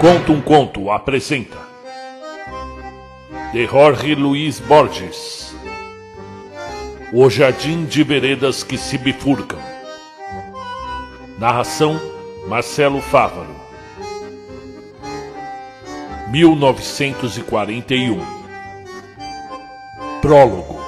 [0.00, 1.56] Conta um Conto apresenta.
[3.52, 5.56] De Jorge Luiz Borges.
[7.12, 9.58] O Jardim de Veredas que se bifurcam.
[11.38, 11.98] Narração
[12.48, 13.54] Marcelo Fávaro.
[16.30, 18.20] 1941
[20.20, 20.83] Prólogo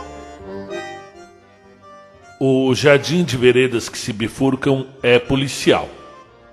[2.39, 5.89] O Jardim de Veredas que se bifurcam é policial.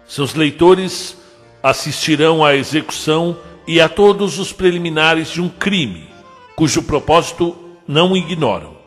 [0.08, 1.18] Seus leitores
[1.62, 3.38] assistirão à execução
[3.68, 6.08] e a todos os preliminares de um crime,
[6.56, 7.54] cujo propósito
[7.86, 8.78] não ignoram,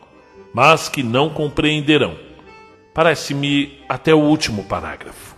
[0.51, 2.17] mas que não compreenderão.
[2.95, 5.35] Parece-me até o último parágrafo.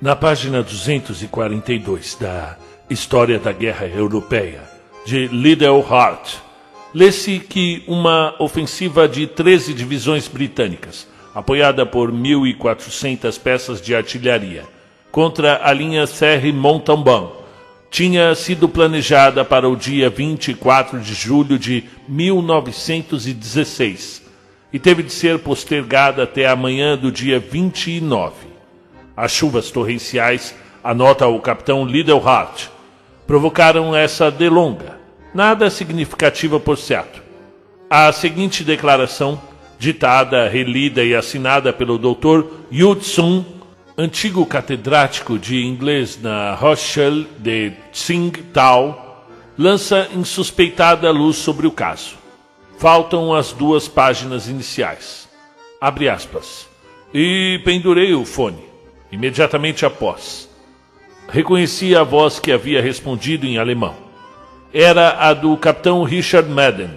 [0.00, 2.56] Na página 242 da
[2.88, 4.62] História da Guerra Europeia,
[5.04, 6.43] de Liddell Hart,
[6.94, 14.64] lê-se que uma ofensiva de 13 divisões britânicas apoiada por 1.400 peças de artilharia,
[15.10, 17.30] contra a linha Serre Montalbán,
[17.90, 24.22] tinha sido planejada para o dia 24 de julho de 1916
[24.72, 28.34] e teve de ser postergada até a manhã do dia 29.
[29.16, 32.66] As chuvas torrenciais, anota o capitão Liddell Hart,
[33.26, 35.03] provocaram essa delonga,
[35.34, 37.22] nada significativa por certo.
[37.90, 39.40] A seguinte declaração
[39.78, 42.44] ditada, relida e assinada pelo Dr.
[42.72, 43.44] Yud-Sun,
[43.98, 49.26] antigo catedrático de inglês na Rochelle de Tsingtao,
[49.58, 52.16] lança insuspeitada luz sobre o caso.
[52.78, 55.28] Faltam as duas páginas iniciais.
[55.80, 56.68] Abre aspas.
[57.12, 58.64] E pendurei o fone,
[59.12, 60.48] imediatamente após.
[61.28, 64.03] Reconheci a voz que havia respondido em alemão.
[64.74, 66.90] Era a do capitão Richard Madden,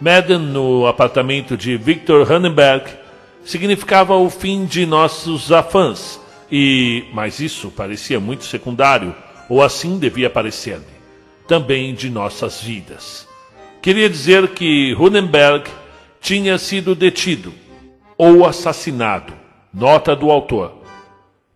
[0.00, 2.88] Madden no apartamento de Victor Hannenberg
[3.44, 9.12] significava o fim de nossos afãs e, mas isso parecia muito secundário,
[9.48, 10.86] ou assim devia parecer-me,
[11.48, 13.26] também de nossas vidas.
[13.82, 15.68] Queria dizer que Hannenberg
[16.20, 17.52] tinha sido detido
[18.16, 19.32] ou assassinado,
[19.74, 20.72] nota do autor.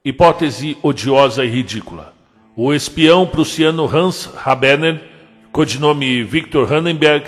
[0.04, 2.12] Hipótese odiosa e ridícula.
[2.56, 5.11] O espião prussiano Hans Haberner,
[5.52, 7.26] codinome Victor Hannenberg,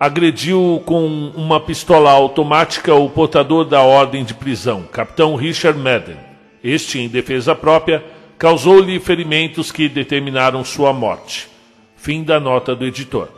[0.00, 6.16] agrediu com uma pistola automática o portador da ordem de prisão, capitão Richard Madden.
[6.64, 8.02] Este, em defesa própria,
[8.38, 11.48] causou-lhe ferimentos que determinaram sua morte.
[11.96, 13.28] Fim da nota do editor.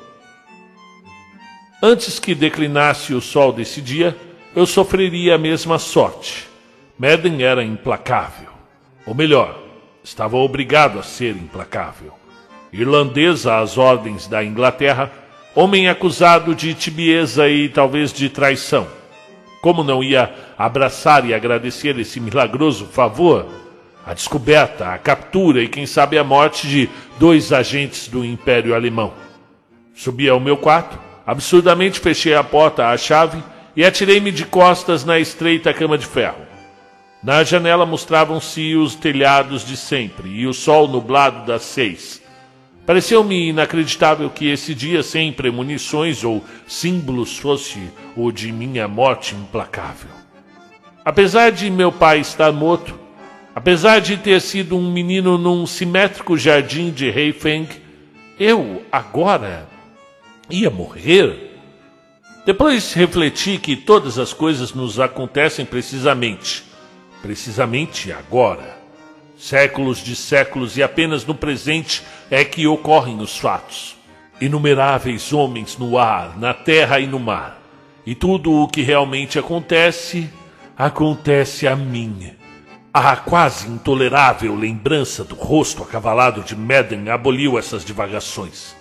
[1.82, 4.16] Antes que declinasse o sol desse dia,
[4.56, 6.48] eu sofreria a mesma sorte.
[6.98, 8.48] Madden era implacável.
[9.04, 9.58] Ou melhor,
[10.02, 12.23] estava obrigado a ser implacável.
[12.76, 15.12] Irlandesa às ordens da Inglaterra,
[15.54, 18.88] homem acusado de tibieza e talvez de traição.
[19.62, 23.46] Como não ia abraçar e agradecer esse milagroso favor?
[24.04, 29.12] A descoberta, a captura e quem sabe a morte de dois agentes do Império Alemão.
[29.94, 33.40] Subi ao meu quarto, absurdamente fechei a porta à chave
[33.76, 36.42] e atirei-me de costas na estreita cama de ferro.
[37.22, 42.23] Na janela mostravam-se os telhados de sempre e o sol nublado das seis.
[42.86, 47.80] Pareceu-me inacreditável que esse dia sem premonições ou símbolos fosse
[48.14, 50.10] o de minha morte implacável.
[51.02, 52.98] Apesar de meu pai estar morto,
[53.54, 57.68] apesar de ter sido um menino num simétrico jardim de Heifeng,
[58.38, 59.66] eu agora
[60.50, 61.52] ia morrer?
[62.44, 66.62] Depois refleti que todas as coisas nos acontecem precisamente,
[67.22, 68.83] precisamente agora
[69.36, 73.96] séculos de séculos, e apenas no presente é que ocorrem os fatos.
[74.40, 77.60] Inumeráveis homens no ar, na terra e no mar.
[78.06, 80.28] E tudo o que realmente acontece,
[80.76, 82.32] acontece a mim.
[82.92, 88.76] A quase intolerável lembrança do rosto acavalado de Madden aboliu essas divagações.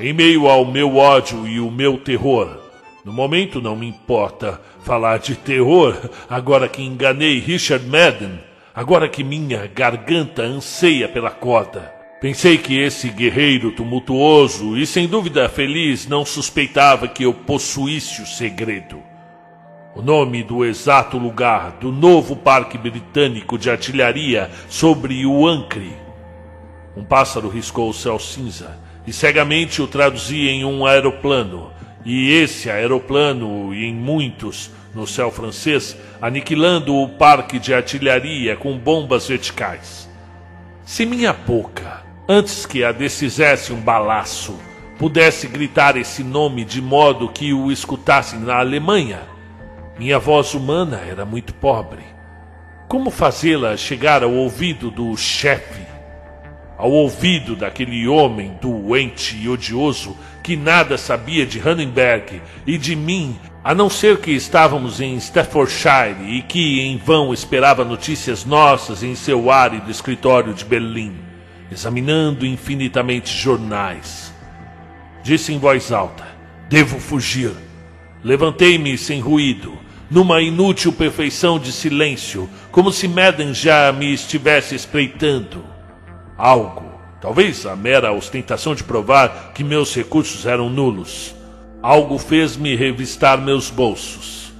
[0.00, 2.66] Em meio ao meu ódio e o meu terror,
[3.06, 5.96] no momento não me importa falar de terror,
[6.28, 8.40] agora que enganei Richard Madden,
[8.76, 11.94] agora que minha garganta anseia pela corda.
[12.20, 18.26] Pensei que esse guerreiro tumultuoso e sem dúvida feliz não suspeitava que eu possuísse o
[18.26, 19.02] segredo.
[19.94, 25.96] O nome do exato lugar do novo parque britânico de artilharia sobre o Ancre.
[26.94, 31.70] Um pássaro riscou o céu cinza e cegamente o traduzi em um aeroplano.
[32.08, 38.78] E esse aeroplano, e em muitos, no céu francês, aniquilando o parque de artilharia com
[38.78, 40.08] bombas verticais.
[40.84, 44.56] Se minha boca, antes que a desfizesse um balaço,
[45.00, 49.22] pudesse gritar esse nome de modo que o escutassem na Alemanha.
[49.98, 52.04] Minha voz humana era muito pobre.
[52.86, 55.85] Como fazê-la chegar ao ouvido do chefe?
[56.78, 63.34] Ao ouvido daquele homem doente e odioso que nada sabia de Hannenberg e de mim,
[63.64, 69.14] a não ser que estávamos em Staffordshire e que em vão esperava notícias nossas em
[69.14, 71.16] seu árido escritório de Berlim,
[71.72, 74.32] examinando infinitamente jornais.
[75.22, 76.24] Disse em voz alta:
[76.68, 77.52] Devo fugir.
[78.22, 79.78] Levantei-me sem ruído,
[80.10, 85.75] numa inútil perfeição de silêncio, como se Madden já me estivesse espreitando.
[86.38, 86.84] Algo,
[87.20, 91.34] talvez a mera ostentação de provar que meus recursos eram nulos,
[91.82, 94.52] algo fez-me revistar meus bolsos.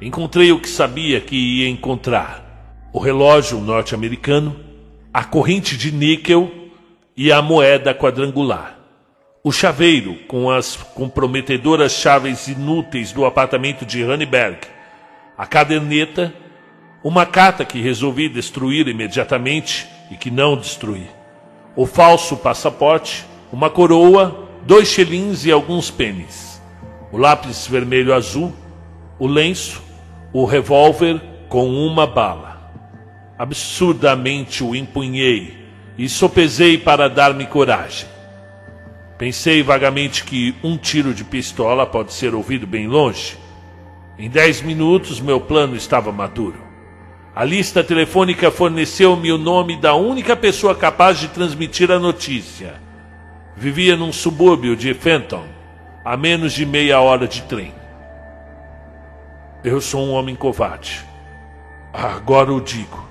[0.00, 4.56] Encontrei o que sabia que ia encontrar: o relógio norte-americano,
[5.12, 6.50] a corrente de níquel
[7.16, 8.78] e a moeda quadrangular.
[9.44, 14.58] O chaveiro, com as comprometedoras chaves inúteis do apartamento de Hanneberg,
[15.36, 16.34] a caderneta,
[17.02, 21.06] uma carta que resolvi destruir imediatamente e que não destruí,
[21.74, 26.60] o falso passaporte, uma coroa, dois xelins e alguns pênis,
[27.12, 28.52] o lápis vermelho azul,
[29.18, 29.82] o lenço,
[30.32, 32.72] o revólver com uma bala.
[33.38, 38.08] Absurdamente o empunhei e sopesei para dar-me coragem.
[39.18, 43.36] Pensei vagamente que um tiro de pistola pode ser ouvido bem longe.
[44.18, 46.69] Em dez minutos, meu plano estava maduro.
[47.34, 52.74] A lista telefônica forneceu-me o nome da única pessoa capaz de transmitir a notícia.
[53.56, 55.46] Vivia num subúrbio de Fenton,
[56.04, 57.72] a menos de meia hora de trem.
[59.62, 61.04] Eu sou um homem covarde.
[61.92, 63.08] Agora o digo.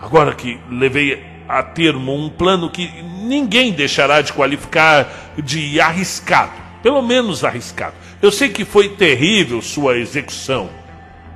[0.00, 7.02] Agora que levei a termo um plano que ninguém deixará de qualificar de arriscado, pelo
[7.02, 7.94] menos arriscado.
[8.22, 10.68] Eu sei que foi terrível sua execução.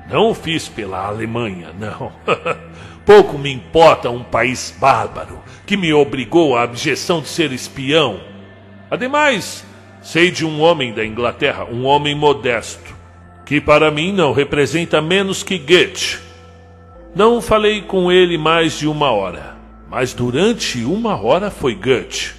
[0.09, 2.11] Não o fiz pela Alemanha, não.
[3.05, 8.19] Pouco me importa um país bárbaro que me obrigou à abjeção de ser espião.
[8.89, 9.65] Ademais,
[10.01, 12.95] sei de um homem da Inglaterra, um homem modesto,
[13.45, 16.19] que para mim não representa menos que Goethe.
[17.15, 19.53] Não falei com ele mais de uma hora
[19.93, 22.33] mas durante uma hora foi Goethe.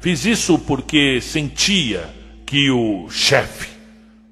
[0.00, 2.08] Fiz isso porque sentia
[2.46, 3.68] que o chefe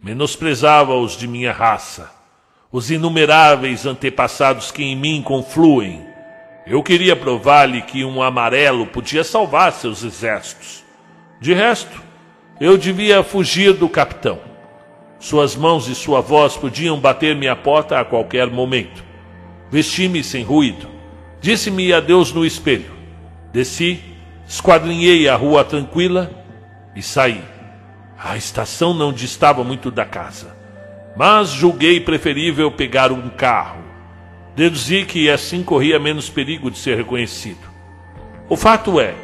[0.02, 2.10] menosprezava os de minha raça,
[2.76, 6.06] os inumeráveis antepassados que em mim confluem.
[6.66, 10.84] Eu queria provar-lhe que um amarelo podia salvar seus exércitos.
[11.40, 12.02] De resto,
[12.60, 14.38] eu devia fugir do capitão.
[15.18, 19.02] Suas mãos e sua voz podiam bater-me à porta a qualquer momento.
[19.70, 20.86] Vesti-me sem ruído.
[21.40, 22.92] Disse-me adeus no espelho.
[23.54, 24.04] Desci,
[24.46, 26.30] esquadrinhei a rua tranquila
[26.94, 27.42] e saí.
[28.22, 30.54] A estação não distava muito da casa,
[31.16, 33.82] mas julguei preferível pegar um carro.
[34.54, 37.66] Deduzi que assim corria menos perigo de ser reconhecido.
[38.48, 39.14] O fato é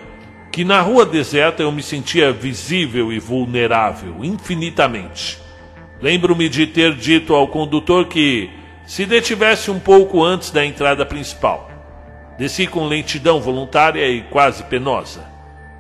[0.51, 5.39] que na rua deserta eu me sentia visível e vulnerável infinitamente.
[6.01, 8.51] Lembro-me de ter dito ao condutor que
[8.85, 11.71] se detivesse um pouco antes da entrada principal.
[12.37, 15.25] Desci com lentidão voluntária e quase penosa.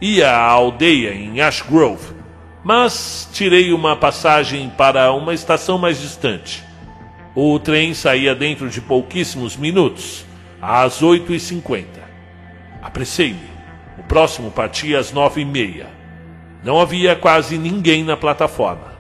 [0.00, 2.15] Ia à aldeia em Ash Grove,
[2.64, 6.63] mas tirei uma passagem para uma estação mais distante.
[7.34, 10.25] O trem saía dentro de pouquíssimos minutos,
[10.60, 12.01] às oito e cinquenta.
[12.82, 13.51] Apressei-me.
[13.98, 15.89] O próximo partia às nove e meia.
[16.63, 18.93] Não havia quase ninguém na plataforma.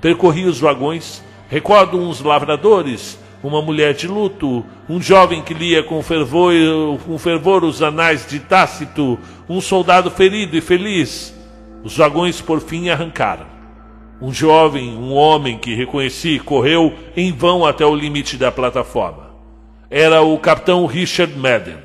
[0.00, 6.02] Percorri os vagões, recordo uns lavradores uma mulher de luto, um jovem que lia com
[6.02, 6.52] fervor,
[7.06, 9.18] com fervor os anais de Tácito,
[9.48, 11.34] um soldado ferido e feliz.
[11.82, 13.46] Os vagões por fim arrancaram.
[14.20, 19.30] Um jovem, um homem que reconheci, correu em vão até o limite da plataforma.
[19.88, 21.78] Era o capitão Richard Madden.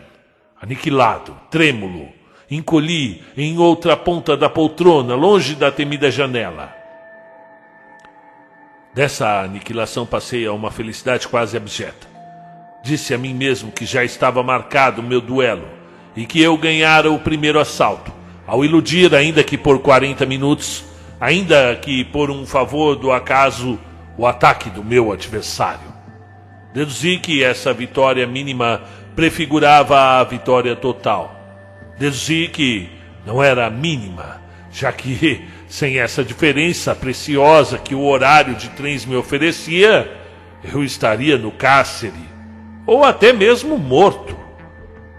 [0.61, 2.09] Aniquilado, trêmulo,
[2.49, 6.73] encolhi em outra ponta da poltrona, longe da temida janela.
[8.93, 12.07] Dessa aniquilação passei a uma felicidade quase abjeta.
[12.83, 15.67] Disse a mim mesmo que já estava marcado o meu duelo
[16.15, 18.13] e que eu ganhara o primeiro assalto,
[18.45, 20.83] ao iludir, ainda que por 40 minutos,
[21.19, 23.79] ainda que por um favor do acaso,
[24.17, 25.93] o ataque do meu adversário.
[26.73, 28.81] Deduzi que essa vitória mínima
[29.15, 31.33] prefigurava a vitória total.
[31.97, 32.89] Deduzi que
[33.25, 39.15] não era mínima, já que sem essa diferença preciosa que o horário de trens me
[39.15, 40.11] oferecia,
[40.63, 42.13] eu estaria no cárcere,
[42.85, 44.37] ou até mesmo morto.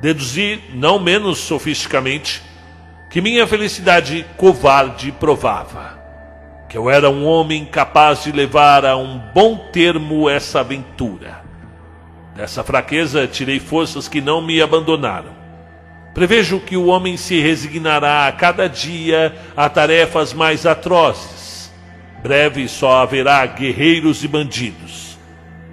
[0.00, 2.42] Deduzi, não menos sofisticamente,
[3.10, 5.96] que minha felicidade covarde provava
[6.68, 11.44] que eu era um homem capaz de levar a um bom termo essa aventura.
[12.34, 15.30] Dessa fraqueza tirei forças que não me abandonaram.
[16.12, 21.72] Prevejo que o homem se resignará a cada dia a tarefas mais atrozes.
[22.22, 25.18] Breve só haverá guerreiros e bandidos.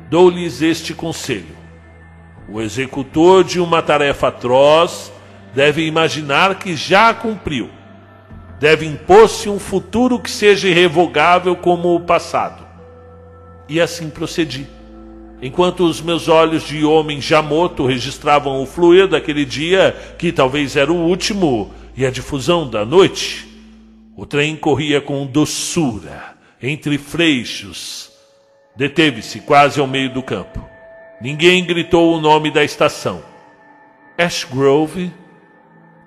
[0.09, 1.55] Dou-lhes este conselho:
[2.47, 5.12] o executor de uma tarefa atroz
[5.53, 7.69] deve imaginar que já cumpriu.
[8.59, 12.65] Deve impor-se um futuro que seja irrevogável como o passado.
[13.67, 14.67] E assim procedi.
[15.41, 20.77] Enquanto os meus olhos de homem já morto registravam o fluir daquele dia, que talvez
[20.77, 23.45] era o último, e a difusão da noite,
[24.15, 28.09] o trem corria com doçura entre freixos.
[28.75, 30.65] Deteve-se quase ao meio do campo.
[31.21, 33.21] Ninguém gritou o nome da estação.
[34.17, 35.11] Ash Grove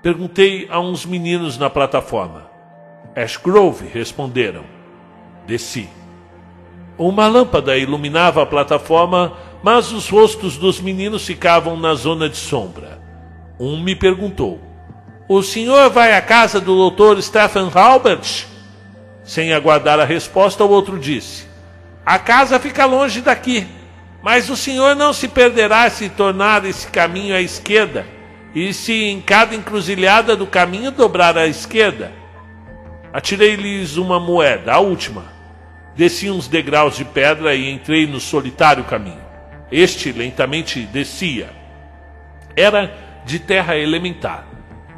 [0.07, 2.49] Perguntei a uns meninos na plataforma.
[3.17, 4.63] Ash Grove, responderam.
[5.49, 5.89] Desci.
[6.97, 13.03] Uma lâmpada iluminava a plataforma, mas os rostos dos meninos ficavam na zona de sombra.
[13.59, 14.61] Um me perguntou:
[15.29, 17.21] O senhor vai à casa do Dr.
[17.21, 18.47] Stephen Halbert?
[19.25, 21.49] Sem aguardar a resposta, o outro disse:
[22.05, 23.67] A casa fica longe daqui,
[24.23, 28.15] mas o senhor não se perderá se tornar esse caminho à esquerda
[28.57, 32.11] e se em cada encruzilhada do caminho dobrar à esquerda.
[33.13, 35.27] Atirei-lhes uma moeda, a última.
[35.95, 39.21] Desci uns degraus de pedra e entrei no solitário caminho.
[39.71, 41.51] Este lentamente descia.
[42.57, 42.97] Era
[43.27, 44.47] de terra elementar.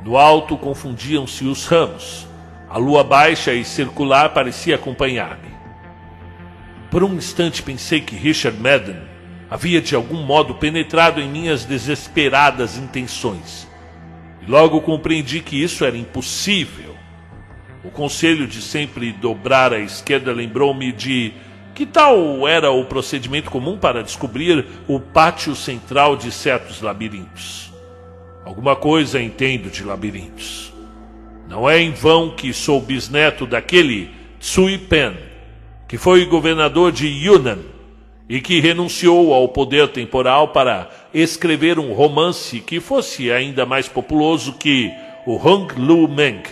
[0.04, 2.28] No alto confundiam-se os ramos.
[2.70, 5.50] A lua baixa e circular parecia acompanhar-me.
[6.92, 9.07] Por um instante pensei que Richard Madden
[9.50, 13.66] havia de algum modo penetrado em minhas desesperadas intenções.
[14.42, 16.94] E logo compreendi que isso era impossível.
[17.82, 21.32] O conselho de sempre dobrar à esquerda lembrou-me de
[21.74, 27.72] que tal era o procedimento comum para descobrir o pátio central de certos labirintos.
[28.44, 30.72] Alguma coisa entendo de labirintos.
[31.48, 35.16] Não é em vão que sou bisneto daquele Tsui Pen,
[35.86, 37.77] que foi governador de Yunnan
[38.28, 44.52] e que renunciou ao poder temporal para escrever um romance que fosse ainda mais populoso
[44.52, 44.92] que
[45.26, 46.42] o Hong Lu Meng,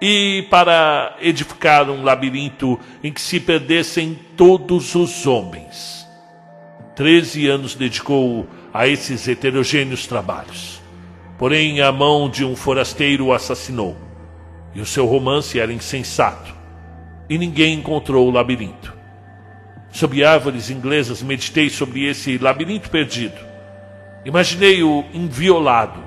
[0.00, 6.06] e para edificar um labirinto em que se perdessem todos os homens.
[6.94, 10.80] Treze anos dedicou a esses heterogêneos trabalhos.
[11.38, 13.96] Porém, a mão de um forasteiro o assassinou,
[14.74, 16.54] e o seu romance era insensato,
[17.28, 19.01] e ninguém encontrou o labirinto.
[19.92, 23.38] Sob árvores inglesas, meditei sobre esse labirinto perdido.
[24.24, 26.02] Imaginei-o inviolado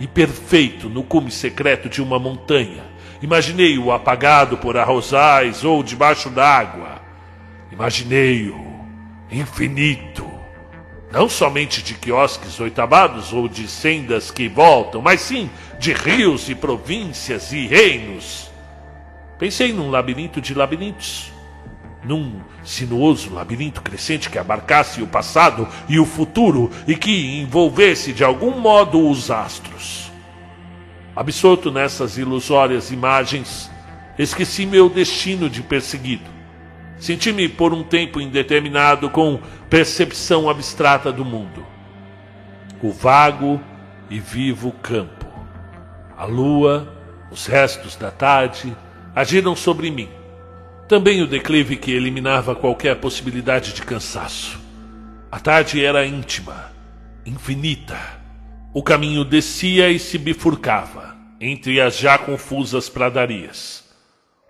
[0.00, 2.82] e perfeito no cume secreto de uma montanha.
[3.22, 7.00] Imaginei-o apagado por arrozais ou debaixo d'água.
[7.70, 8.58] Imaginei-o
[9.30, 10.28] infinito.
[11.12, 16.54] Não somente de quiosques oitavados ou de sendas que voltam, mas sim de rios e
[16.54, 18.50] províncias e reinos.
[19.38, 21.32] Pensei num labirinto de labirintos
[22.04, 28.24] num sinuoso labirinto crescente que abarcasse o passado e o futuro e que envolvesse de
[28.24, 30.10] algum modo os astros.
[31.14, 33.70] Absorto nessas ilusórias imagens,
[34.18, 36.30] esqueci meu destino de perseguido.
[36.98, 41.66] Senti-me por um tempo indeterminado com percepção abstrata do mundo.
[42.82, 43.60] O vago
[44.08, 45.26] e vivo campo.
[46.16, 46.94] A lua,
[47.30, 48.74] os restos da tarde,
[49.14, 50.19] agiram sobre mim
[50.90, 54.58] também o declive que eliminava qualquer possibilidade de cansaço.
[55.30, 56.72] A tarde era íntima,
[57.24, 57.96] infinita.
[58.74, 63.84] O caminho descia e se bifurcava entre as já confusas pradarias.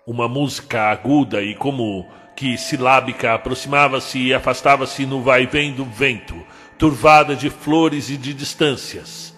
[0.03, 6.35] Uma música aguda e como que silábica aproximava-se e afastava-se no vai-vem do vento,
[6.75, 9.31] turvada de flores e de distâncias.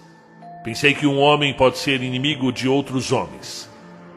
[0.64, 3.68] Pensei que um homem pode ser inimigo de outros homens,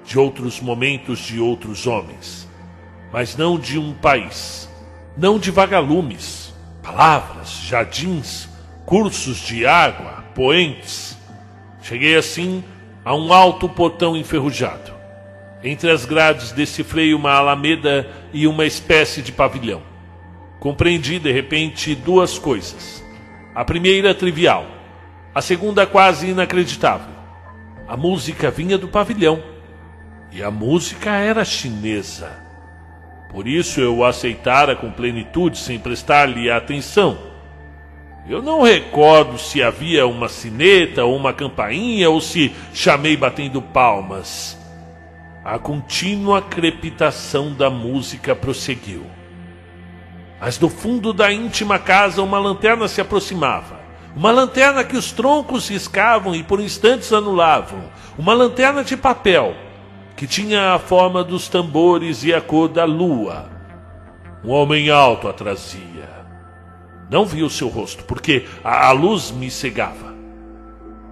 [0.06, 2.48] de outros momentos de outros homens
[3.12, 4.70] mas não de um país,
[5.16, 8.48] não de vagalumes, palavras, jardins,
[8.86, 11.18] cursos de água, poentes.
[11.82, 12.64] Cheguei assim
[13.04, 14.94] a um alto portão enferrujado.
[15.64, 19.82] Entre as grades decifrei uma alameda e uma espécie de pavilhão.
[20.60, 23.04] Compreendi de repente duas coisas.
[23.56, 24.66] A primeira trivial,
[25.34, 27.14] a segunda quase inacreditável.
[27.88, 29.42] A música vinha do pavilhão
[30.32, 32.47] e a música era chinesa.
[33.30, 37.18] Por isso eu o aceitara com plenitude, sem prestar-lhe atenção.
[38.30, 44.58] Eu não recordo se havia uma sineta ou uma campainha ou se chamei batendo palmas.
[45.46, 49.06] A contínua crepitação da música prosseguiu.
[50.42, 53.80] Mas do fundo da íntima casa uma lanterna se aproximava.
[54.14, 57.84] Uma lanterna que os troncos riscavam e por instantes anulavam.
[58.18, 59.56] Uma lanterna de papel,
[60.18, 63.52] que tinha a forma dos tambores e a cor da lua.
[64.44, 66.10] Um homem alto a trazia.
[67.10, 70.16] Não vi o seu rosto, porque a, a luz me cegava.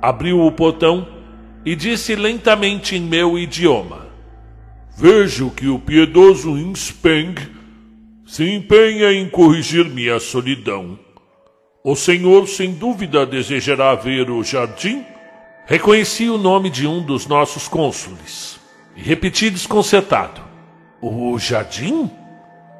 [0.01, 1.07] Abriu o portão
[1.63, 4.07] e disse lentamente em meu idioma:
[4.97, 7.35] Vejo que o piedoso Inspeng
[8.25, 10.97] se empenha em corrigir minha solidão.
[11.83, 15.05] O senhor, sem dúvida, desejará ver o jardim?
[15.67, 18.64] Reconheci o nome de um dos nossos cônsules
[19.01, 20.41] repeti desconcertado:
[21.01, 22.09] O jardim?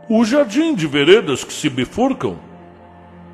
[0.08, 2.38] O jardim de veredas que se bifurcam?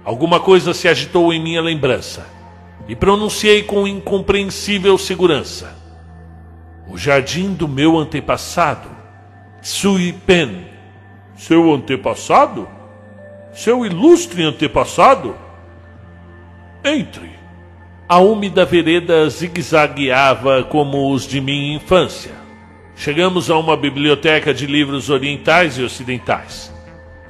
[0.03, 2.25] Alguma coisa se agitou em minha lembrança
[2.88, 5.75] e pronunciei com incompreensível segurança.
[6.88, 8.89] O jardim do meu antepassado,
[9.61, 10.65] Tsui Pen.
[11.38, 12.67] Seu antepassado?
[13.53, 15.35] Seu ilustre antepassado?
[16.83, 17.31] Entre.
[18.09, 22.40] A úmida vereda zigue-zagueava como os de minha infância.
[23.03, 26.72] Chegamos a uma biblioteca de livros orientais e ocidentais.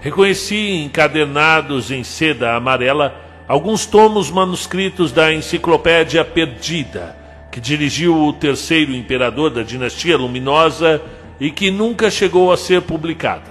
[0.02, 3.16] Reconheci encadernados em seda amarela
[3.48, 7.16] alguns tomos manuscritos da Enciclopédia Perdida,
[7.50, 11.02] que dirigiu o terceiro imperador da dinastia luminosa
[11.40, 13.50] e que nunca chegou a ser publicada.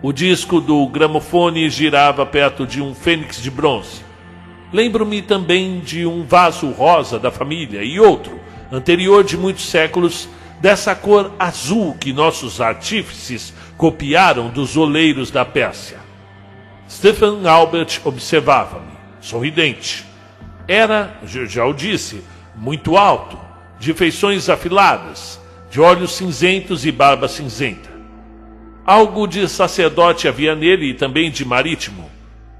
[0.00, 4.02] O disco do gramofone girava perto de um fênix de bronze.
[4.72, 8.40] Lembro-me também de um vaso rosa da família e outro,
[8.72, 15.98] anterior de muitos séculos, dessa cor azul que nossos artífices copiaram dos oleiros da Pérsia.
[16.88, 20.04] Stephen Albert observava-me, sorridente.
[20.68, 22.22] Era, já o disse,
[22.54, 23.38] muito alto,
[23.78, 27.90] de feições afiladas, de olhos cinzentos e barba cinzenta.
[28.84, 32.08] Algo de sacerdote havia nele e também de marítimo.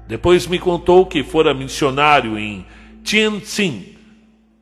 [0.07, 2.65] Depois me contou que fora missionário em
[3.03, 3.95] Tianjin,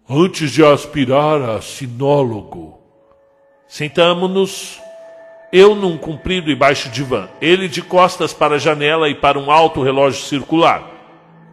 [0.08, 2.85] antes de aspirar a sinólogo.
[3.68, 4.80] Sentamo-nos
[5.52, 9.50] eu num comprido e baixo divã, ele de costas para a janela e para um
[9.50, 10.92] alto relógio circular.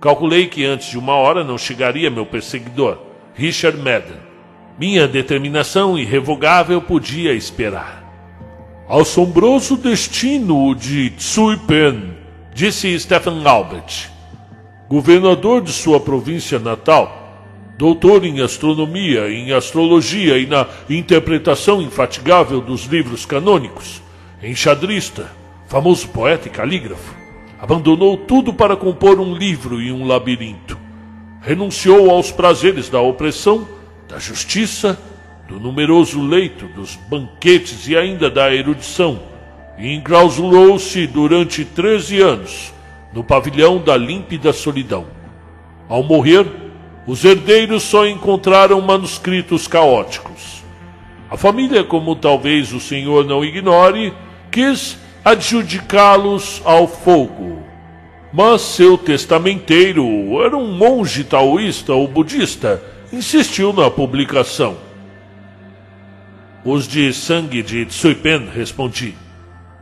[0.00, 2.98] Calculei que antes de uma hora não chegaria meu perseguidor,
[3.34, 4.18] Richard Madden.
[4.76, 8.02] Minha determinação irrevogável podia esperar.
[8.88, 12.16] Assombroso destino de Tsui Pen,
[12.52, 14.10] disse Stephen Albert.
[14.88, 17.21] Governador de sua província natal,
[17.76, 24.02] doutor em astronomia, em astrologia e na interpretação infatigável dos livros canônicos,
[24.42, 25.30] enxadrista,
[25.66, 27.14] famoso poeta e calígrafo,
[27.58, 30.78] abandonou tudo para compor um livro e um labirinto.
[31.40, 33.66] Renunciou aos prazeres da opressão,
[34.08, 34.98] da justiça,
[35.48, 39.20] do numeroso leito, dos banquetes e ainda da erudição,
[39.78, 42.72] e enclausurou-se durante treze anos
[43.12, 45.06] no pavilhão da límpida solidão.
[45.88, 46.46] Ao morrer,
[47.06, 50.62] os herdeiros só encontraram manuscritos caóticos.
[51.30, 54.12] A família, como talvez o senhor não ignore,
[54.50, 57.62] quis adjudicá-los ao fogo.
[58.32, 60.04] Mas seu testamenteiro
[60.42, 64.76] era um monge taoísta ou budista, insistiu na publicação.
[66.64, 69.14] Os de sangue de Tsuipen, respondi.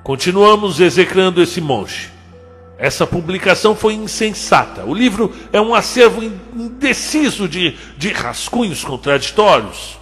[0.02, 2.19] Continuamos execrando esse monge.
[2.80, 4.86] Essa publicação foi insensata.
[4.86, 6.22] O livro é um acervo
[6.56, 9.98] indeciso de, de rascunhos contraditórios.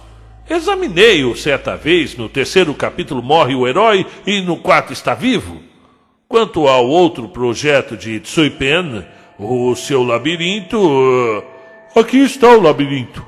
[0.49, 5.61] Examinei-o certa vez, no terceiro capítulo morre o herói e no quarto está vivo.
[6.25, 9.05] Quanto ao outro projeto de Tsuipen,
[9.37, 11.43] o seu labirinto.
[11.93, 13.25] Aqui está o labirinto,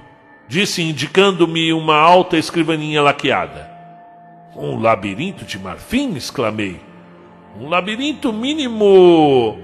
[0.47, 3.69] disse indicando-me uma alta escrivaninha laqueada.
[4.55, 6.15] Um labirinto de marfim?
[6.15, 6.90] exclamei.
[7.59, 9.59] Um labirinto mínimo.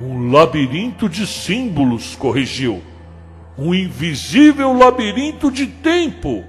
[0.00, 2.82] Um labirinto de símbolos, corrigiu.
[3.58, 6.44] Um invisível labirinto de tempo.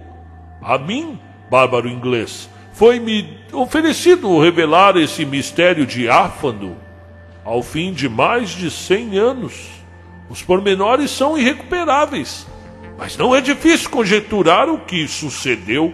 [0.61, 6.77] A mim, bárbaro inglês, foi-me oferecido revelar esse mistério diáfano
[7.43, 9.69] ao fim de mais de cem anos.
[10.29, 12.47] Os pormenores são irrecuperáveis,
[12.97, 15.93] mas não é difícil conjecturar o que sucedeu.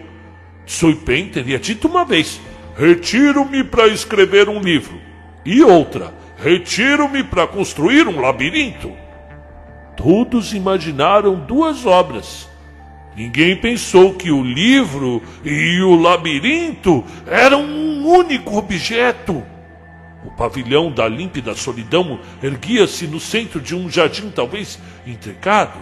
[0.65, 2.39] Suipen teria dito uma vez:
[2.78, 5.02] retiro-me para escrever um livro.
[5.44, 8.92] E outra, retiro-me para construir um labirinto.
[9.96, 12.48] Todos imaginaram duas obras.
[13.16, 19.44] Ninguém pensou que o livro e o labirinto eram um único objeto.
[20.24, 25.80] O pavilhão da límpida solidão erguia-se no centro de um jardim talvez intricado.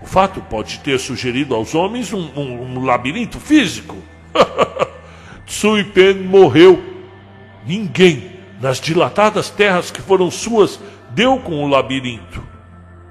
[0.00, 3.98] O fato pode ter sugerido aos homens um, um, um labirinto físico.
[5.50, 6.80] Tsui Pen morreu.
[7.66, 12.40] Ninguém, nas dilatadas terras que foram suas, deu com o labirinto.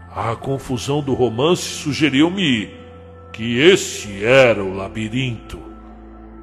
[0.09, 2.69] A confusão do romance sugeriu-me
[3.33, 5.59] que esse era o labirinto.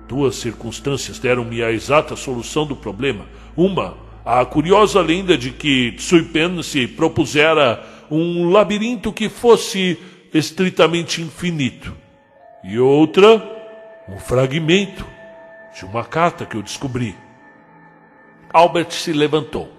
[0.07, 3.25] Duas circunstâncias deram-me a exata solução do problema.
[3.57, 9.99] Uma, a curiosa lenda de que Tsui Pen se propusera um labirinto que fosse
[10.33, 11.95] estritamente infinito.
[12.63, 13.43] E outra,
[14.07, 15.16] um fragmento
[15.77, 17.15] de uma carta que eu descobri.
[18.51, 19.71] Albert se levantou.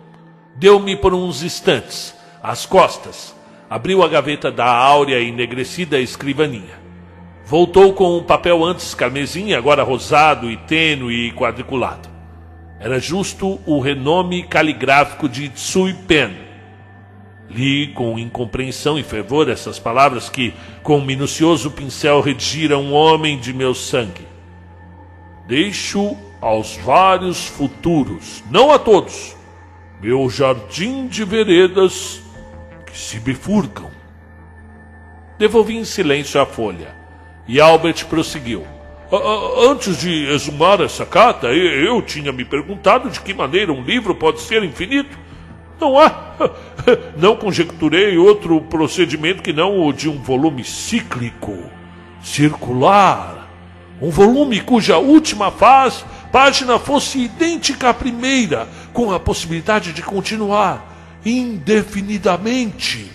[0.56, 3.36] Deu-me por uns instantes as costas.
[3.68, 6.80] Abriu a gaveta da áurea e enegrecida escrivaninha.
[7.44, 12.08] Voltou com um papel antes carmesim, agora rosado e tênue e quadriculado.
[12.80, 16.48] Era justo o renome caligráfico de Tsui Pen,
[17.50, 23.40] Li com incompreensão e fervor essas palavras que, com um minucioso pincel, redigira um homem
[23.40, 24.27] de meu sangue.
[25.48, 29.36] Deixo aos vários futuros, não a todos,
[30.02, 32.22] meu jardim de veredas
[32.86, 33.90] que se bifurcam.
[35.40, 36.94] Devolvi em silêncio a folha
[37.48, 38.66] e Albert prosseguiu.
[39.70, 44.42] Antes de exumar essa carta, eu tinha me perguntado de que maneira um livro pode
[44.42, 45.18] ser infinito.
[45.80, 46.34] Não há.
[47.16, 51.58] Não conjecturei outro procedimento que não o de um volume cíclico,
[52.22, 53.37] circular.
[54.02, 60.96] Um volume cuja última fase, página fosse idêntica à primeira, com a possibilidade de continuar
[61.26, 63.12] indefinidamente.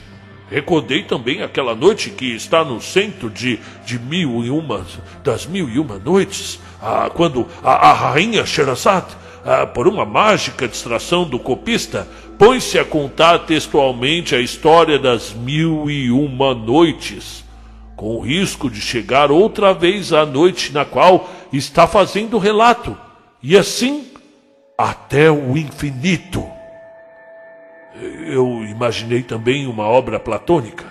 [0.50, 4.84] Recordei também aquela noite que está no centro de, de mil e uma,
[5.24, 9.16] das mil e uma noites, ah, quando a, a rainha Sherazade,
[9.46, 12.06] ah, por uma mágica distração do copista,
[12.38, 17.42] põe-se a contar textualmente a história das mil e uma noites,
[18.02, 22.98] com o risco de chegar outra vez à noite na qual está fazendo relato,
[23.40, 24.08] e assim
[24.76, 26.44] até o infinito.
[28.26, 30.84] Eu imaginei também uma obra platônica,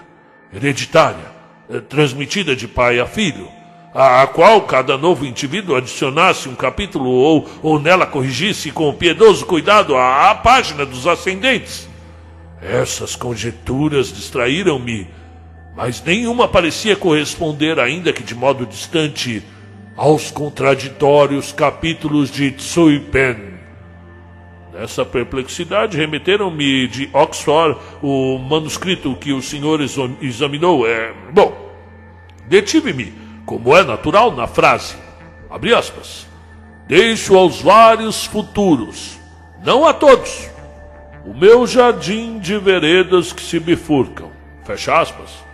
[0.53, 1.25] hereditária,
[1.69, 3.49] eh, transmitida de pai a filho
[3.93, 9.97] a qual cada novo indivíduo adicionasse um capítulo ou, ou nela corrigisse com piedoso cuidado
[9.97, 11.89] a, a página dos ascendentes.
[12.61, 15.09] Essas conjecturas distraíram-me,
[15.75, 19.43] mas nenhuma parecia corresponder, ainda que de modo distante,
[19.95, 23.51] aos contraditórios capítulos de Tsui Pen.
[24.73, 29.81] Nessa perplexidade, remeteram-me de Oxford o manuscrito que o senhor
[30.21, 30.87] examinou.
[30.87, 31.53] É, bom,
[32.47, 33.13] detive-me
[33.45, 34.95] como é natural na frase,
[35.49, 36.25] abre aspas,
[36.87, 39.19] deixo aos vários futuros,
[39.63, 40.49] não a todos,
[41.25, 44.31] o meu jardim de veredas que se bifurcam,
[44.63, 45.50] fecha aspas.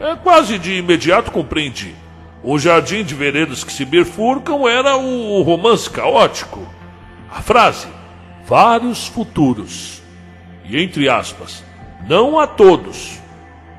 [0.00, 1.94] É quase de imediato compreendi.
[2.42, 6.66] O jardim de veredas que se bifurcam era o romance caótico.
[7.30, 7.88] A frase,
[8.46, 10.02] vários futuros,
[10.64, 11.64] e entre aspas,
[12.06, 13.18] não a todos,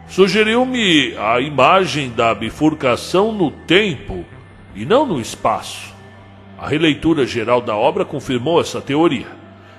[0.07, 4.23] Sugeriu-me a imagem da bifurcação no tempo
[4.75, 5.93] e não no espaço.
[6.57, 9.27] A releitura geral da obra confirmou essa teoria.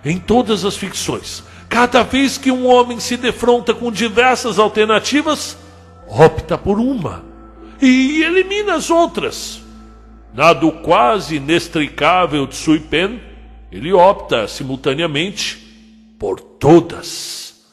[0.04, 5.56] Em todas as ficções, cada vez que um homem se defronta com diversas alternativas,
[6.08, 7.24] opta por uma
[7.80, 9.62] e elimina as outras.
[10.32, 13.20] Na do quase inextricável Tsui Pen,
[13.72, 15.56] ele opta simultaneamente
[16.18, 17.64] por todas.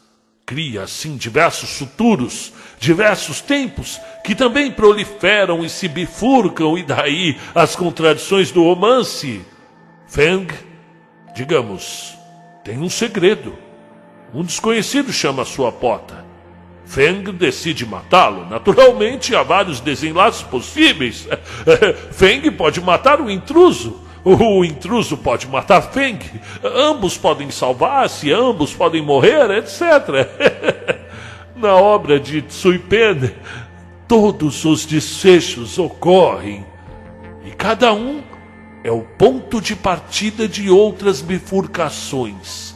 [0.45, 7.75] Cria assim diversos futuros, diversos tempos, que também proliferam e se bifurcam, e daí as
[7.75, 9.41] contradições do romance.
[10.07, 10.47] Feng,
[11.33, 12.17] digamos,
[12.63, 13.57] tem um segredo.
[14.33, 16.32] Um desconhecido chama sua pota.
[16.85, 18.47] Feng decide matá-lo.
[18.49, 21.27] Naturalmente, há vários desenlaces possíveis.
[22.11, 24.01] Feng pode matar o intruso.
[24.23, 26.17] O intruso pode matar Feng,
[26.63, 29.81] ambos podem salvar-se, ambos podem morrer, etc.
[31.57, 33.31] Na obra de Tsui Pen,
[34.07, 36.65] todos os desfechos ocorrem
[37.45, 38.21] e cada um
[38.81, 42.75] é o ponto de partida de outras bifurcações.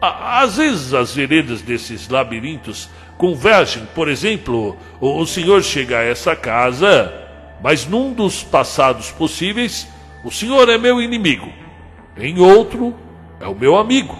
[0.00, 7.12] Às vezes as veredas desses labirintos convergem, por exemplo, o senhor chega a essa casa,
[7.62, 9.86] mas num dos passados possíveis
[10.24, 11.48] o senhor é meu inimigo.
[12.16, 12.94] Em outro,
[13.40, 14.16] é o meu amigo.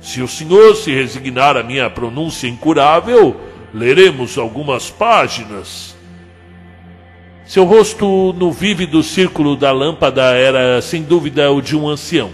[0.00, 3.40] Se o senhor se resignar à minha pronúncia incurável,
[3.72, 5.96] leremos algumas páginas.
[7.44, 12.30] Seu rosto no vívido círculo da lâmpada era, sem dúvida, o de um ancião.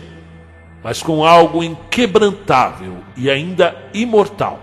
[0.83, 4.61] mas com algo inquebrantável e ainda imortal.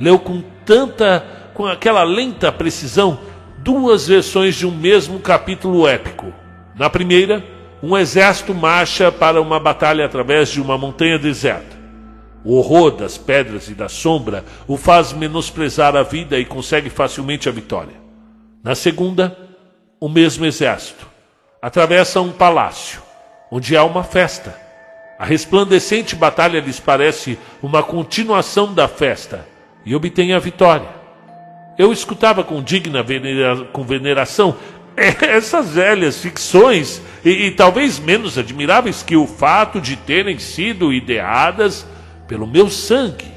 [0.00, 3.18] Leu com tanta, com aquela lenta precisão,
[3.58, 6.32] duas versões de um mesmo capítulo épico.
[6.76, 7.44] Na primeira,
[7.82, 11.74] um exército marcha para uma batalha através de uma montanha deserta.
[12.44, 17.48] O horror das pedras e da sombra o faz menosprezar a vida e consegue facilmente
[17.48, 17.94] a vitória.
[18.62, 19.36] Na segunda,
[20.00, 21.06] o mesmo exército
[21.62, 23.00] atravessa um palácio,
[23.50, 24.54] onde há uma festa.
[25.18, 29.53] A resplandecente batalha lhes parece uma continuação da festa
[29.84, 30.88] e obtém a vitória.
[31.76, 34.56] Eu escutava com digna venera com veneração
[34.96, 41.86] essas velhas ficções e, e talvez menos admiráveis que o fato de terem sido ideadas
[42.28, 43.32] pelo meu sangue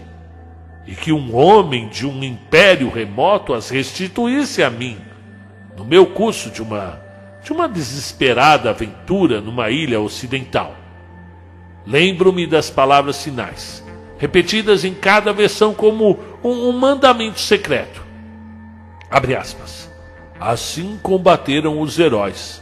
[0.85, 4.97] e que um homem de um império remoto as restituísse a mim
[5.75, 7.05] no meu curso de uma
[7.43, 10.75] de uma desesperada aventura numa ilha ocidental.
[11.85, 13.81] Lembro-me das palavras finais,
[14.17, 18.03] repetidas em cada versão como um, um mandamento secreto.
[19.09, 19.89] Abre aspas.
[20.39, 22.61] Assim combateram os heróis.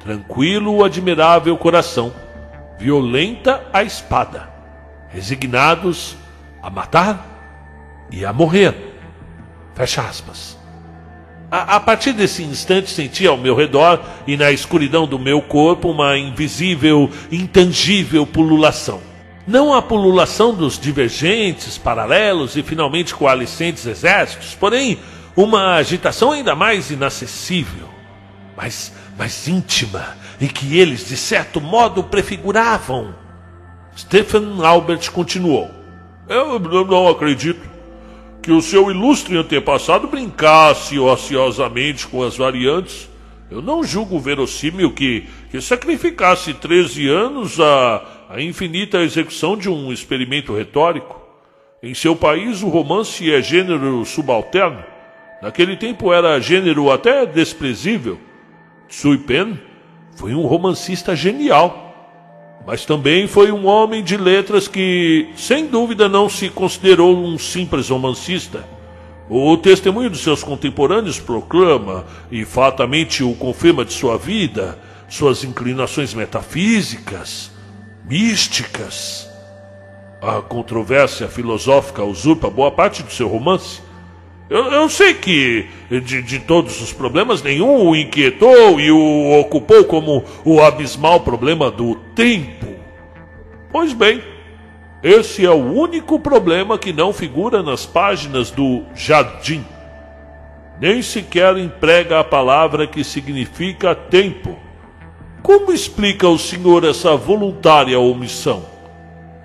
[0.00, 2.12] Tranquilo o admirável coração,
[2.78, 4.48] violenta a espada,
[5.08, 6.16] resignados
[6.62, 8.94] a matar e a morrer.
[9.74, 10.56] Fecha aspas.
[11.50, 15.90] A, a, partir desse instante senti ao meu redor e na escuridão do meu corpo
[15.90, 19.00] uma invisível, intangível pululação.
[19.48, 24.98] Não a pululação dos divergentes, paralelos e finalmente coalescentes exércitos, porém
[25.34, 27.88] uma agitação ainda mais inacessível,
[28.54, 33.14] mas mais íntima, e que eles, de certo modo, prefiguravam.
[33.96, 35.70] Stephen Albert continuou.
[36.28, 37.66] Eu não acredito
[38.42, 43.08] que o seu ilustre antepassado brincasse ociosamente com as variantes.
[43.50, 49.92] Eu não julgo verossímil que, que sacrificasse 13 anos à, à infinita execução de um
[49.92, 51.20] experimento retórico.
[51.82, 54.84] Em seu país, o romance é gênero subalterno.
[55.40, 58.18] Naquele tempo era gênero até desprezível.
[58.88, 59.58] Tsui Pen
[60.16, 61.88] foi um romancista genial
[62.68, 67.88] mas também foi um homem de letras que, sem dúvida, não se considerou um simples
[67.88, 68.62] romancista.
[69.26, 76.12] O testemunho de seus contemporâneos proclama, e fatamente o confirma de sua vida, suas inclinações
[76.12, 77.50] metafísicas,
[78.08, 79.28] místicas.
[80.20, 83.80] A controvérsia filosófica usurpa boa parte do seu romance.
[84.50, 89.84] Eu, eu sei que de, de, todos os problemas, nenhum o inquietou e o ocupou
[89.84, 92.66] como o abismal problema do tempo.
[93.70, 94.22] Pois bem,
[95.02, 99.64] esse é o único problema que não figura nas páginas do Jardim.
[100.80, 104.67] Nem sequer emprega a palavra que significa tempo.
[105.42, 108.64] Como explica o senhor essa voluntária omissão?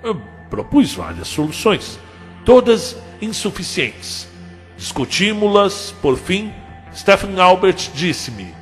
[0.02, 1.98] Eu propus várias soluções,
[2.44, 4.28] todas insuficientes
[4.76, 6.52] Discutimos-las, por fim,
[6.94, 8.54] Stephen Albert disse-me: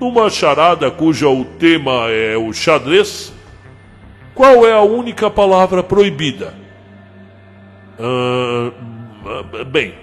[0.00, 3.32] Numa charada cujo tema é o xadrez,
[4.34, 6.54] qual é a única palavra proibida?
[7.98, 9.94] Uh, bem,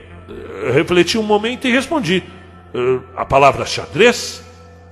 [0.72, 2.24] refleti um momento e respondi:
[2.74, 4.47] uh, A palavra xadrez?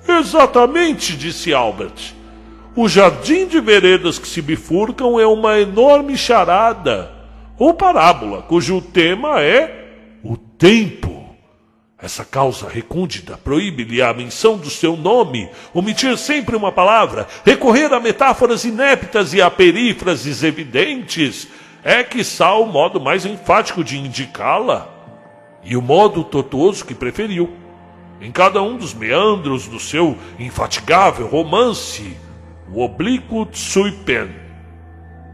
[0.08, 2.14] Exatamente, disse Albert.
[2.76, 7.12] O jardim de veredas que se bifurcam é uma enorme charada,
[7.58, 11.16] ou parábola, cujo tema é o tempo.
[11.98, 18.00] Essa causa recôndita proíbe-lhe a menção do seu nome, omitir sempre uma palavra, recorrer a
[18.00, 21.48] metáforas ineptas e a perífrases evidentes,
[21.84, 24.90] é quiçá o modo mais enfático de indicá-la,
[25.64, 27.65] e o modo tortuoso que preferiu.
[28.22, 32.18] Em cada um dos meandros do seu infatigável romance,
[32.72, 34.30] o oblíquo Tsui Pen.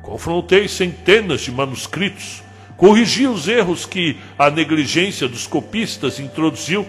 [0.01, 2.43] Confrontei centenas de manuscritos,
[2.81, 6.83] Corrigi os erros que a negligência dos copistas introduziu.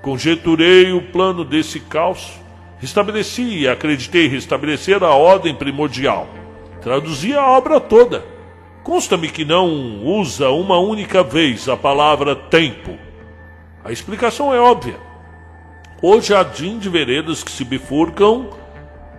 [0.00, 2.40] Conjeturei o plano desse caos.
[2.78, 6.26] Restabeleci e acreditei restabelecer a ordem primordial.
[6.80, 8.24] Traduzi a obra toda.
[8.82, 12.96] Consta-me que não usa uma única vez a palavra tempo.
[13.84, 14.96] A explicação é óbvia.
[16.02, 18.50] O jardim de veredas que se bifurcam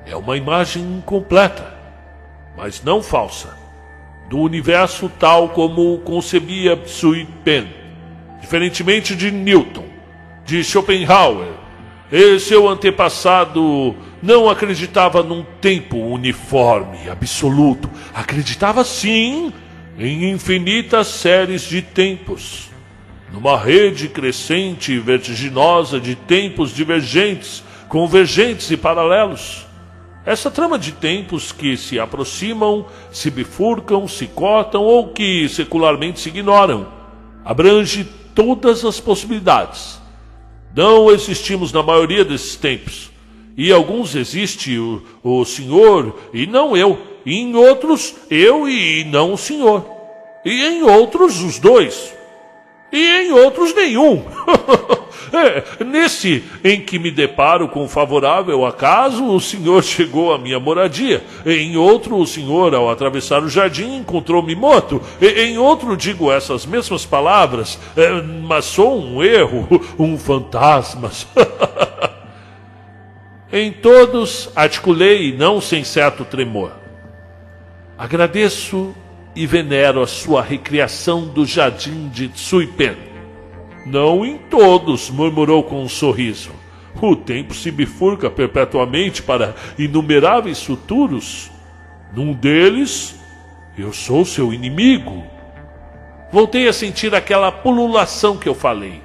[0.06, 1.74] é uma imagem incompleta,
[2.56, 3.58] mas não falsa
[4.30, 7.68] do universo tal como o concebia Tsui Pen,
[8.42, 9.86] diferentemente de Newton,
[10.46, 11.50] de Schopenhauer.
[12.12, 17.90] E seu antepassado não acreditava num tempo uniforme, absoluto.
[18.14, 19.52] Acreditava sim
[19.98, 22.70] em infinitas séries de tempos,
[23.32, 29.66] numa rede crescente e vertiginosa de tempos divergentes, convergentes e paralelos.
[30.26, 36.30] Essa trama de tempos que se aproximam, se bifurcam, se cortam ou que secularmente se
[36.30, 36.88] ignoram,
[37.46, 40.02] abrange todas as possibilidades.
[40.76, 43.10] Não existimos na maioria desses tempos.
[43.56, 47.00] E alguns existe o, o Senhor e não eu.
[47.26, 49.86] E em outros, eu e não o Senhor.
[50.46, 52.17] E em outros, os dois.
[52.92, 54.24] E em outros, nenhum.
[55.34, 61.24] É, nesse em que me deparo com favorável acaso, o senhor chegou à minha moradia.
[61.46, 65.02] Em outro, o senhor, ao atravessar o jardim, encontrou-me morto.
[65.22, 69.68] Em outro, digo essas mesmas palavras, é, mas sou um erro,
[70.00, 71.12] um fantasma.
[73.52, 76.72] em todos, articulei, não sem certo tremor.
[77.98, 78.96] Agradeço
[79.38, 83.08] e venero a sua recriação do jardim de Tsuipen
[83.88, 86.52] não em todos, murmurou com um sorriso.
[87.02, 91.50] O tempo se bifurca perpetuamente para inumeráveis futuros.
[92.14, 93.16] Num deles,
[93.78, 95.24] eu sou seu inimigo.
[96.32, 99.02] Voltei a sentir aquela pululação que eu falei.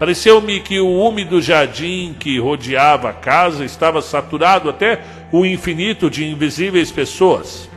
[0.00, 5.00] Pareceu-me que o úmido jardim que rodeava a casa estava saturado até
[5.30, 7.70] o infinito de invisíveis pessoas.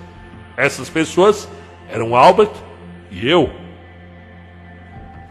[0.58, 1.48] Essas pessoas
[1.92, 2.54] eram Albert
[3.12, 3.50] e eu.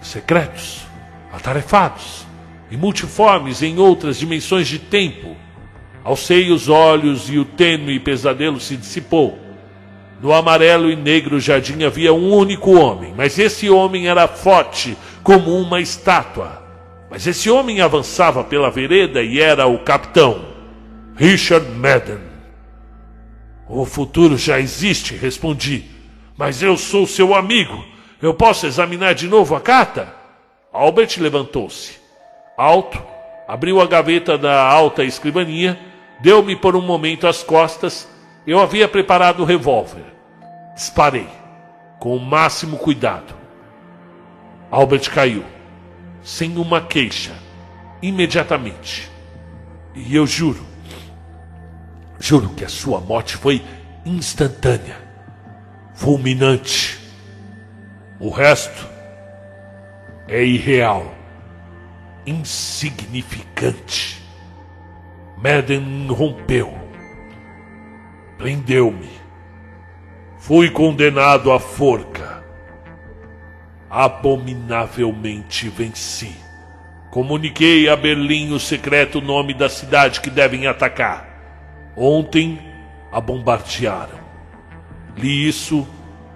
[0.01, 0.87] Secretos
[1.33, 2.27] atarefados
[2.70, 5.37] e multiformes em outras dimensões de tempo.
[6.05, 9.38] Alcei os olhos e o tênue pesadelo se dissipou.
[10.20, 15.57] No amarelo e negro jardim havia um único homem, mas esse homem era forte como
[15.57, 16.62] uma estátua.
[17.11, 20.44] Mas esse homem avançava pela vereda e era o capitão,
[21.16, 22.20] Richard Madden.
[23.68, 25.85] O futuro já existe, respondi,
[26.40, 27.85] mas eu sou seu amigo.
[28.22, 30.14] Eu posso examinar de novo a carta?
[30.72, 31.98] Albert levantou-se.
[32.57, 32.98] Alto,
[33.46, 35.79] abriu a gaveta da alta escrivania,
[36.22, 38.09] deu-me por um momento as costas.
[38.46, 40.03] Eu havia preparado o revólver.
[40.74, 41.29] Disparei,
[41.98, 43.35] com o máximo cuidado.
[44.70, 45.44] Albert caiu,
[46.22, 47.35] sem uma queixa,
[48.00, 49.11] imediatamente.
[49.94, 50.64] E eu juro,
[52.18, 53.61] juro que a sua morte foi
[54.07, 55.10] instantânea,
[56.00, 56.98] fulminante.
[58.18, 58.88] O resto
[60.26, 61.14] é irreal,
[62.26, 64.18] insignificante.
[65.36, 66.72] Madden rompeu,
[68.38, 69.10] prendeu-me.
[70.38, 72.42] Fui condenado à forca.
[73.90, 76.34] Abominavelmente venci.
[77.10, 81.28] Comuniquei a Berlim o secreto nome da cidade que devem atacar.
[81.94, 82.58] Ontem
[83.12, 84.19] a bombardearam.
[85.20, 85.87] Li isso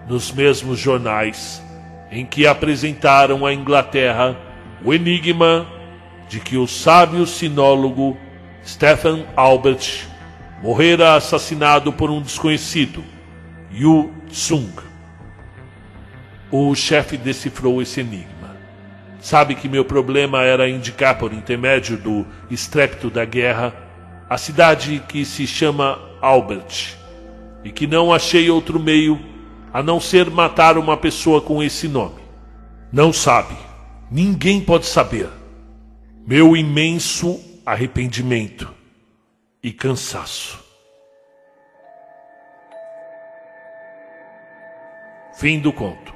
[0.07, 1.63] nos mesmos jornais
[2.11, 4.37] em que apresentaram à Inglaterra
[4.85, 5.67] o enigma
[6.29, 8.15] de que o sábio sinólogo
[8.63, 10.07] Stephen Albert
[10.63, 13.03] morrera assassinado por um desconhecido,
[13.73, 14.71] Yu Tsung.
[16.51, 18.55] O chefe decifrou esse enigma.
[19.19, 23.73] Sabe que meu problema era indicar por intermédio do estrépito da guerra
[24.29, 27.03] a cidade que se chama Albert
[27.65, 29.19] e que não achei outro meio
[29.73, 32.23] a não ser matar uma pessoa com esse nome.
[32.93, 33.57] Não sabe,
[34.11, 35.29] ninguém pode saber.
[36.27, 38.73] Meu imenso arrependimento
[39.63, 40.63] e cansaço.
[45.35, 46.14] Fim do conto.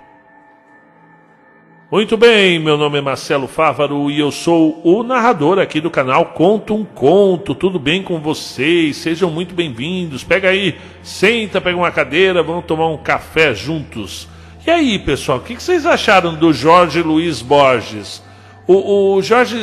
[1.91, 6.27] Muito bem, meu nome é Marcelo Fávaro e eu sou o narrador aqui do canal
[6.27, 7.55] Conto um Conto.
[7.55, 8.99] Tudo bem com vocês?
[8.99, 10.23] Sejam muito bem-vindos.
[10.23, 14.29] Pega aí, senta, pega uma cadeira, vamos tomar um café juntos.
[14.67, 18.23] E aí, pessoal, o que vocês acharam do Jorge Luiz Borges?
[18.67, 19.57] O, o Jorge,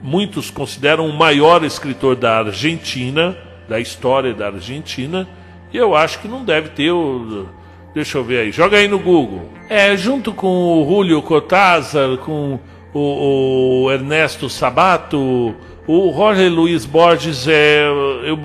[0.00, 3.36] muitos consideram o maior escritor da Argentina,
[3.68, 5.28] da história da Argentina,
[5.72, 7.48] e eu acho que não deve ter o
[7.94, 8.52] Deixa eu ver aí.
[8.52, 9.48] Joga aí no Google.
[9.68, 12.58] É, junto com o Julio Cortázar, com
[12.92, 15.54] o, o Ernesto Sabato,
[15.86, 17.84] o Jorge Luiz Borges é,
[18.24, 18.40] é, o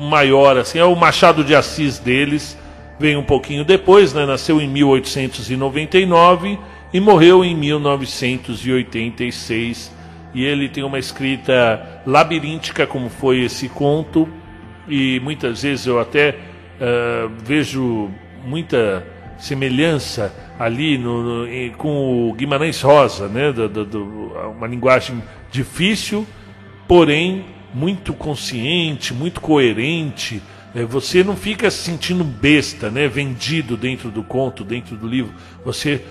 [0.00, 2.58] maior, assim, é o Machado de Assis deles.
[2.98, 4.26] Vem um pouquinho depois, né?
[4.26, 6.58] Nasceu em 1899
[6.92, 9.90] e morreu em 1986.
[10.34, 14.28] E ele tem uma escrita labiríntica, como foi esse conto,
[14.88, 16.36] e muitas vezes eu até
[16.80, 18.10] uh, vejo
[18.44, 19.06] muita
[19.38, 23.52] semelhança ali no, no, com o Guimarães Rosa, né?
[23.52, 24.02] Do, do, do,
[24.50, 26.26] uma linguagem difícil,
[26.86, 30.42] porém muito consciente, muito coerente.
[30.74, 33.08] É, você não fica se sentindo besta, né?
[33.08, 35.32] Vendido dentro do conto, dentro do livro.
[35.64, 36.02] Você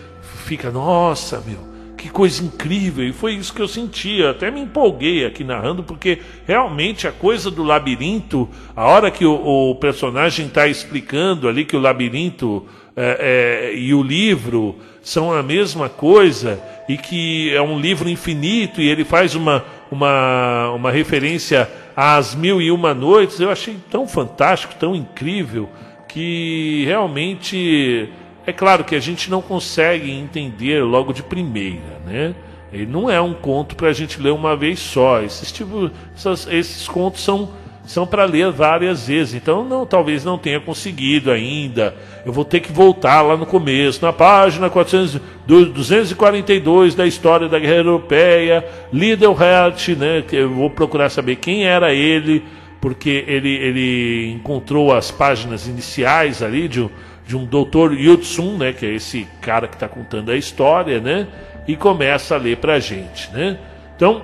[0.46, 1.71] fica, nossa, meu,
[2.02, 3.08] que coisa incrível!
[3.08, 4.18] E foi isso que eu senti.
[4.18, 9.24] Eu até me empolguei aqui narrando, porque realmente a coisa do labirinto, a hora que
[9.24, 15.32] o, o personagem está explicando ali que o labirinto é, é, e o livro são
[15.32, 20.92] a mesma coisa, e que é um livro infinito, e ele faz uma, uma, uma
[20.92, 25.70] referência às mil e uma noites, eu achei tão fantástico, tão incrível,
[26.08, 28.10] que realmente
[28.46, 32.34] é claro que a gente não consegue entender logo de primeira, né?
[32.74, 35.22] Ele não é um conto para a gente ler uma vez só.
[35.22, 37.50] Esses, tipo, essas, esses contos são,
[37.86, 39.34] são para ler várias vezes.
[39.34, 41.94] Então, não, talvez não tenha conseguido ainda.
[42.26, 47.60] Eu vou ter que voltar lá no começo, na página 400, 242 da história da
[47.60, 50.24] Guerra Europeia, Lidelhert, né?
[50.32, 52.42] Eu vou procurar saber quem era ele,
[52.80, 56.90] porque ele, ele encontrou as páginas iniciais ali de um
[57.26, 61.28] de um doutor Yutsun, né, que é esse cara que está contando a história, né,
[61.68, 63.58] e começa a ler para a gente, né.
[63.96, 64.24] Então,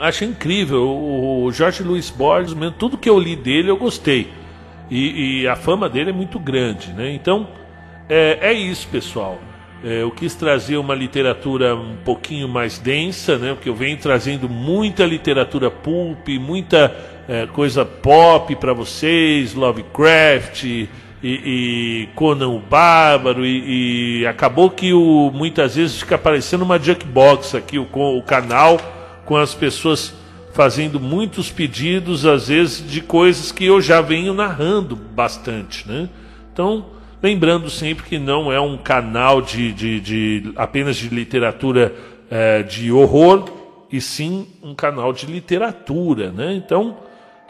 [0.00, 4.30] acho incrível, o Jorge Luiz Borges, mesmo, tudo que eu li dele eu gostei,
[4.90, 7.48] e, e a fama dele é muito grande, né, então
[8.08, 9.38] é, é isso, pessoal.
[9.84, 13.52] É, eu quis trazer uma literatura um pouquinho mais densa, né?
[13.52, 16.94] Porque eu venho trazendo muita literatura pulp, muita
[17.28, 20.86] é, coisa pop para vocês, Lovecraft,
[21.22, 26.78] e, e Conan o Bárbaro, e, e, acabou que o, muitas vezes fica aparecendo uma
[26.78, 28.78] jukebox aqui, o, o canal,
[29.24, 30.12] com as pessoas
[30.52, 36.08] fazendo muitos pedidos, às vezes, de coisas que eu já venho narrando bastante, né?
[36.52, 36.86] Então,
[37.22, 41.94] lembrando sempre que não é um canal de, de, de apenas de literatura
[42.30, 43.48] é, de horror,
[43.90, 46.54] e sim um canal de literatura, né?
[46.54, 46.96] Então,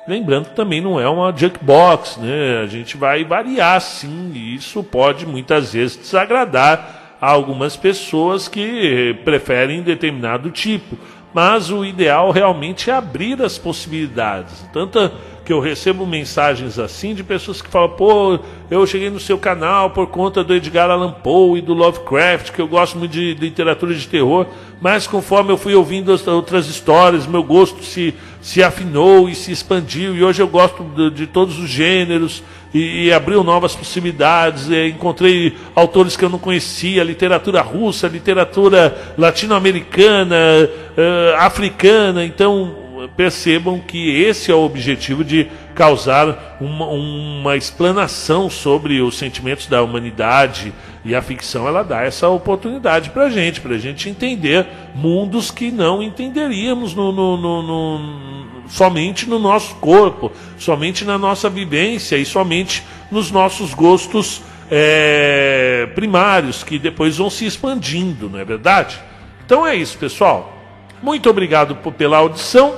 [0.06, 2.60] Lembrando que também não é uma jukebox, né?
[2.62, 9.16] A gente vai variar sim, e isso pode muitas vezes desagradar a algumas pessoas que
[9.24, 10.98] preferem determinado tipo.
[11.32, 14.68] Mas o ideal realmente é abrir as possibilidades.
[14.72, 15.10] Tanto
[15.44, 18.38] que eu recebo mensagens assim de pessoas que falam: pô,
[18.70, 22.60] eu cheguei no seu canal por conta do Edgar Allan Poe e do Lovecraft, que
[22.60, 24.46] eu gosto muito de literatura de terror,
[24.80, 29.52] mas conforme eu fui ouvindo as outras histórias, meu gosto se se afinou e se
[29.52, 32.42] expandiu, e hoje eu gosto de, de todos os gêneros,
[32.74, 40.36] e, e abriu novas possibilidades, encontrei autores que eu não conhecia, literatura russa, literatura latino-americana,
[40.36, 42.82] uh, africana, então
[43.16, 49.82] percebam que esse é o objetivo de causar uma, uma explanação sobre os sentimentos da
[49.82, 50.72] humanidade
[51.04, 56.02] e a ficção ela dá essa oportunidade para gente, para gente entender mundos que não
[56.02, 63.30] entenderíamos no, no, no, somente no nosso corpo, somente na nossa vivência e somente nos
[63.32, 68.98] nossos gostos é, primários que depois vão se expandindo, não é verdade?
[69.44, 70.56] Então é isso, pessoal.
[71.02, 72.76] Muito obrigado pela audição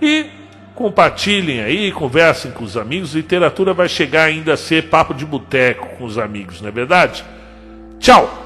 [0.00, 0.26] e
[0.72, 3.12] compartilhem aí, conversem com os amigos.
[3.14, 7.24] Literatura vai chegar ainda a ser papo de boteco com os amigos, não é verdade?
[8.00, 8.45] Tchau!